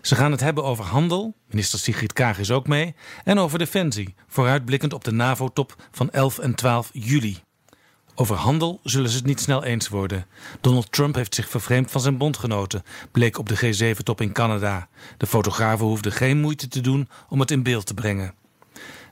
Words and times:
Ze 0.00 0.14
gaan 0.14 0.30
het 0.30 0.40
hebben 0.40 0.64
over 0.64 0.84
handel, 0.84 1.34
minister 1.46 1.78
Sigrid 1.78 2.12
Kaag 2.12 2.38
is 2.38 2.50
ook 2.50 2.66
mee, 2.66 2.94
en 3.24 3.38
over 3.38 3.58
defensie, 3.58 4.14
vooruitblikkend 4.28 4.92
op 4.92 5.04
de 5.04 5.12
NAVO-top 5.12 5.76
van 5.90 6.10
11 6.10 6.38
en 6.38 6.54
12 6.54 6.90
juli. 6.92 7.38
Over 8.14 8.36
handel 8.36 8.80
zullen 8.82 9.10
ze 9.10 9.16
het 9.16 9.26
niet 9.26 9.40
snel 9.40 9.64
eens 9.64 9.88
worden. 9.88 10.26
Donald 10.60 10.92
Trump 10.92 11.14
heeft 11.14 11.34
zich 11.34 11.48
vervreemd 11.48 11.90
van 11.90 12.00
zijn 12.00 12.16
bondgenoten, 12.16 12.82
bleek 13.10 13.38
op 13.38 13.48
de 13.48 13.56
G7-top 13.56 14.20
in 14.20 14.32
Canada. 14.32 14.88
De 15.16 15.26
fotografen 15.26 15.86
hoefden 15.86 16.12
geen 16.12 16.40
moeite 16.40 16.68
te 16.68 16.80
doen 16.80 17.08
om 17.28 17.40
het 17.40 17.50
in 17.50 17.62
beeld 17.62 17.86
te 17.86 17.94
brengen. 17.94 18.34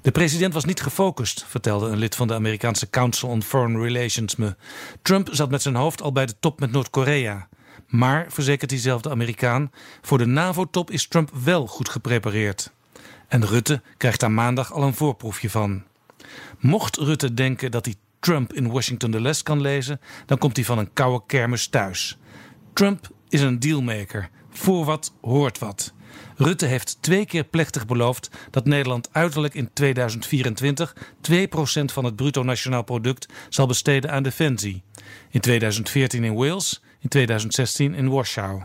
De 0.03 0.11
president 0.11 0.55
was 0.55 0.65
niet 0.65 0.83
gefocust, 0.83 1.45
vertelde 1.49 1.89
een 1.89 1.99
lid 1.99 2.17
van 2.17 2.29
de 2.29 2.35
Amerikaanse 2.35 2.91
Council 2.91 3.29
on 3.29 3.43
Foreign 3.43 3.83
Relations 3.83 4.37
me. 4.37 4.57
Trump 5.03 5.29
zat 5.33 5.51
met 5.51 5.63
zijn 5.63 5.75
hoofd 5.75 6.03
al 6.03 6.13
bij 6.13 6.27
de 6.27 6.35
top 6.41 6.61
met 6.61 6.73
Noord-Korea. 6.73 7.49
Maar, 7.91 8.27
verzekert 8.29 8.71
diezelfde 8.71 9.11
Amerikaan, 9.11 9.71
voor 10.01 10.19
de 10.19 10.27
NAVO-top 10.27 10.91
is 10.91 11.09
Trump 11.09 11.31
wel 11.45 11.67
goed 11.67 11.89
geprepareerd. 11.89 12.73
En 13.29 13.47
Rutte 13.47 13.83
krijgt 13.97 14.21
daar 14.21 14.33
maandag 14.33 14.73
al 14.73 14.83
een 14.83 14.95
voorproefje 14.95 15.51
van. 15.51 15.83
Mocht 16.59 16.97
Rutte 16.97 17.35
denken 17.35 17.71
dat 17.71 17.85
hij 17.85 17.95
Trump 18.21 18.53
in 18.53 18.71
Washington 18.71 19.11
de 19.11 19.21
les 19.21 19.43
kan 19.43 19.61
lezen, 19.61 20.01
dan 20.27 20.39
komt 20.39 20.57
hij 20.57 20.65
van 20.65 20.79
een 20.79 20.93
koude 20.93 21.25
kermis 21.27 21.67
thuis. 21.67 22.19
Trump 22.73 23.09
is 23.29 23.41
een 23.41 23.59
dealmaker. 23.59 24.31
Voor 24.51 24.85
wat 24.85 25.13
hoort 25.21 25.59
wat. 25.59 25.93
Rutte 26.37 26.67
heeft 26.67 27.03
twee 27.03 27.27
keer 27.27 27.45
plechtig 27.45 27.87
beloofd 27.87 28.31
dat 28.51 28.65
Nederland 28.65 29.09
uiterlijk 29.13 29.55
in 29.55 29.71
2024 29.73 30.97
2% 31.31 31.85
van 31.85 32.05
het 32.05 32.17
bruto 32.17 32.43
nationaal 32.43 32.83
product 32.83 33.33
zal 33.49 33.67
besteden 33.67 34.11
aan 34.11 34.23
defensie. 34.23 34.83
In 35.31 35.41
2014 35.41 36.25
in 36.25 36.35
Wales, 36.35 36.83
in 37.01 37.09
2016 37.09 37.95
in 37.95 38.09
Warschau. 38.09 38.63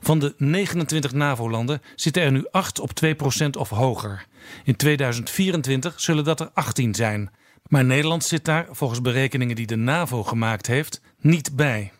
Van 0.00 0.18
de 0.18 0.34
29 0.36 1.12
NAVO-landen 1.12 1.82
zitten 1.94 2.22
er 2.22 2.32
nu 2.32 2.46
8 2.50 2.80
op 2.80 2.90
2% 3.04 3.48
of 3.58 3.68
hoger. 3.68 4.26
In 4.64 4.76
2024 4.76 6.00
zullen 6.00 6.24
dat 6.24 6.40
er 6.40 6.50
18 6.54 6.94
zijn. 6.94 7.30
Maar 7.68 7.84
Nederland 7.84 8.24
zit 8.24 8.44
daar, 8.44 8.66
volgens 8.70 9.00
berekeningen 9.00 9.56
die 9.56 9.66
de 9.66 9.76
NAVO 9.76 10.22
gemaakt 10.22 10.66
heeft, 10.66 11.00
niet 11.20 11.56
bij. 11.56 11.92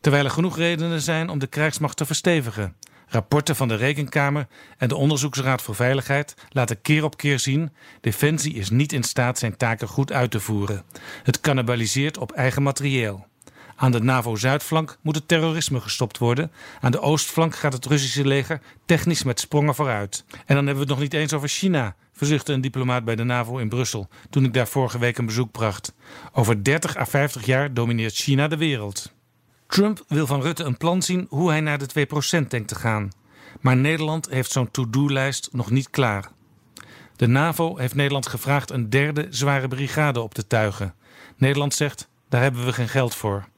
Terwijl 0.00 0.24
er 0.24 0.30
genoeg 0.30 0.56
redenen 0.56 1.00
zijn 1.00 1.28
om 1.28 1.38
de 1.38 1.46
krijgsmacht 1.46 1.96
te 1.96 2.06
verstevigen. 2.06 2.76
Rapporten 3.08 3.56
van 3.56 3.68
de 3.68 3.74
Rekenkamer 3.74 4.46
en 4.78 4.88
de 4.88 4.96
Onderzoeksraad 4.96 5.62
voor 5.62 5.74
Veiligheid 5.74 6.34
laten 6.48 6.80
keer 6.80 7.04
op 7.04 7.16
keer 7.16 7.38
zien: 7.38 7.72
Defensie 8.00 8.54
is 8.54 8.70
niet 8.70 8.92
in 8.92 9.02
staat 9.02 9.38
zijn 9.38 9.56
taken 9.56 9.88
goed 9.88 10.12
uit 10.12 10.30
te 10.30 10.40
voeren. 10.40 10.84
Het 11.22 11.40
cannibaliseert 11.40 12.18
op 12.18 12.32
eigen 12.32 12.62
materieel. 12.62 13.26
Aan 13.76 13.92
de 13.92 14.02
NAVO-zuidflank 14.02 14.98
moet 15.02 15.14
het 15.14 15.28
terrorisme 15.28 15.80
gestopt 15.80 16.18
worden. 16.18 16.52
Aan 16.80 16.90
de 16.90 17.00
oostflank 17.00 17.54
gaat 17.54 17.72
het 17.72 17.86
Russische 17.86 18.26
leger 18.26 18.60
technisch 18.84 19.22
met 19.22 19.40
sprongen 19.40 19.74
vooruit. 19.74 20.24
En 20.28 20.54
dan 20.54 20.56
hebben 20.56 20.74
we 20.74 20.80
het 20.80 20.88
nog 20.88 20.98
niet 20.98 21.12
eens 21.12 21.32
over 21.32 21.48
China, 21.48 21.96
verzuchtte 22.12 22.52
een 22.52 22.60
diplomaat 22.60 23.04
bij 23.04 23.16
de 23.16 23.24
NAVO 23.24 23.58
in 23.58 23.68
Brussel 23.68 24.08
toen 24.30 24.44
ik 24.44 24.54
daar 24.54 24.68
vorige 24.68 24.98
week 24.98 25.18
een 25.18 25.26
bezoek 25.26 25.52
bracht. 25.52 25.94
Over 26.32 26.64
30 26.64 26.96
à 26.96 27.04
50 27.04 27.46
jaar 27.46 27.74
domineert 27.74 28.14
China 28.14 28.48
de 28.48 28.56
wereld. 28.56 29.12
Trump 29.66 30.04
wil 30.08 30.26
van 30.26 30.40
Rutte 30.40 30.64
een 30.64 30.76
plan 30.76 31.02
zien 31.02 31.26
hoe 31.28 31.50
hij 31.50 31.60
naar 31.60 31.78
de 31.78 32.06
2% 32.44 32.46
denkt 32.48 32.68
te 32.68 32.74
gaan. 32.74 33.10
Maar 33.60 33.76
Nederland 33.76 34.28
heeft 34.30 34.52
zo'n 34.52 34.70
to-do-lijst 34.70 35.48
nog 35.52 35.70
niet 35.70 35.90
klaar. 35.90 36.28
De 37.16 37.26
NAVO 37.26 37.76
heeft 37.76 37.94
Nederland 37.94 38.26
gevraagd 38.26 38.70
een 38.70 38.90
derde 38.90 39.26
zware 39.30 39.68
brigade 39.68 40.20
op 40.20 40.34
te 40.34 40.46
tuigen. 40.46 40.94
Nederland 41.36 41.74
zegt: 41.74 42.08
daar 42.28 42.42
hebben 42.42 42.64
we 42.64 42.72
geen 42.72 42.88
geld 42.88 43.14
voor. 43.14 43.48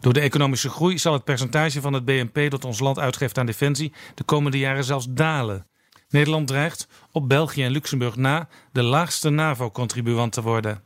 Door 0.00 0.12
de 0.12 0.20
economische 0.20 0.70
groei 0.70 0.98
zal 0.98 1.12
het 1.12 1.24
percentage 1.24 1.80
van 1.80 1.92
het 1.92 2.04
BNP 2.04 2.50
dat 2.50 2.64
ons 2.64 2.78
land 2.78 2.98
uitgeeft 2.98 3.38
aan 3.38 3.46
defensie 3.46 3.92
de 4.14 4.24
komende 4.24 4.58
jaren 4.58 4.84
zelfs 4.84 5.06
dalen. 5.10 5.66
Nederland 6.08 6.46
dreigt, 6.46 6.88
op 7.12 7.28
België 7.28 7.62
en 7.62 7.70
Luxemburg 7.70 8.16
na, 8.16 8.48
de 8.72 8.82
laagste 8.82 9.30
NAVO-contribuant 9.30 10.32
te 10.32 10.42
worden. 10.42 10.82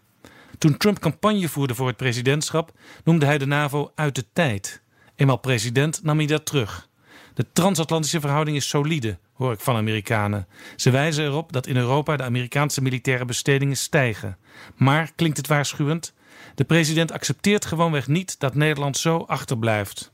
Toen 0.58 0.76
Trump 0.76 0.98
campagne 0.98 1.48
voerde 1.48 1.74
voor 1.74 1.86
het 1.86 1.96
presidentschap, 1.96 2.72
noemde 3.04 3.26
hij 3.26 3.38
de 3.38 3.46
NAVO 3.46 3.92
uit 3.94 4.14
de 4.14 4.24
tijd. 4.32 4.82
Eenmaal 5.16 5.36
president 5.38 6.02
nam 6.02 6.18
hij 6.18 6.26
dat 6.26 6.46
terug. 6.46 6.88
De 7.34 7.46
transatlantische 7.52 8.20
verhouding 8.20 8.56
is 8.56 8.68
solide, 8.68 9.18
hoor 9.34 9.52
ik 9.52 9.60
van 9.60 9.76
Amerikanen. 9.76 10.46
Ze 10.76 10.90
wijzen 10.90 11.24
erop 11.24 11.52
dat 11.52 11.66
in 11.66 11.76
Europa 11.76 12.16
de 12.16 12.22
Amerikaanse 12.22 12.82
militaire 12.82 13.24
bestedingen 13.24 13.76
stijgen. 13.76 14.38
Maar, 14.76 15.12
klinkt 15.16 15.36
het 15.36 15.46
waarschuwend, 15.46 16.14
de 16.54 16.64
president 16.64 17.12
accepteert 17.12 17.64
gewoonweg 17.64 18.08
niet 18.08 18.38
dat 18.38 18.54
Nederland 18.54 18.96
zo 18.96 19.18
achterblijft. 19.18 20.12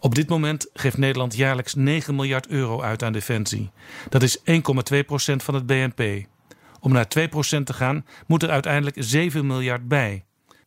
Op 0.00 0.14
dit 0.14 0.28
moment 0.28 0.66
geeft 0.72 0.98
Nederland 0.98 1.36
jaarlijks 1.36 1.74
9 1.74 2.14
miljard 2.14 2.46
euro 2.46 2.82
uit 2.82 3.02
aan 3.02 3.12
defensie. 3.12 3.70
Dat 4.08 4.22
is 4.22 4.38
1,2% 4.38 4.44
van 5.36 5.54
het 5.54 5.66
BNP. 5.66 6.26
Om 6.80 6.92
naar 6.92 7.06
2% 7.18 7.28
te 7.64 7.72
gaan 7.72 8.06
moet 8.26 8.42
er 8.42 8.50
uiteindelijk 8.50 8.96
7 8.98 9.46
miljard 9.46 9.88
bij. 9.88 10.24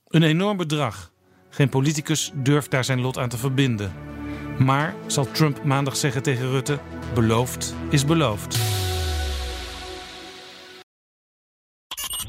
Een 0.07 0.23
enorm 0.23 0.57
bedrag. 0.57 1.11
Geen 1.49 1.69
politicus 1.69 2.31
durft 2.33 2.71
daar 2.71 2.83
zijn 2.83 3.01
lot 3.01 3.17
aan 3.17 3.29
te 3.29 3.37
verbinden. 3.37 3.93
Maar, 4.57 4.93
zal 5.07 5.31
Trump 5.31 5.63
maandag 5.63 5.95
zeggen 5.95 6.23
tegen 6.23 6.49
Rutte, 6.49 6.79
beloofd 7.13 7.75
is 7.89 8.05
beloofd. 8.05 8.70